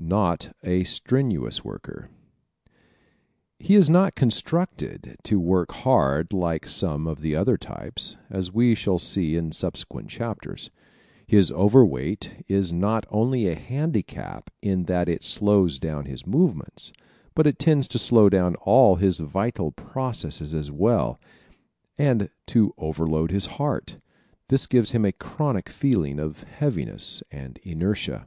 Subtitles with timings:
[0.00, 2.10] Not a Strenuous Worker¶
[3.60, 8.74] He is not constructed to work hard like some of the other types, as we
[8.74, 10.70] shall see in subsequent chapters.
[11.28, 16.92] His overweight is not only a handicap in that it slows down his movements,
[17.36, 21.20] but it tends to slow down all his vital processes as well
[21.96, 23.98] and to overload his heart.
[24.48, 28.26] This gives him a chronic feeling of heaviness and inertia.